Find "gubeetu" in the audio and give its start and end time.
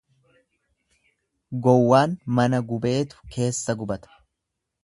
2.73-3.23